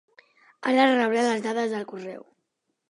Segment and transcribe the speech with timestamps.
[0.71, 2.29] Ara rebrà les dades al correu.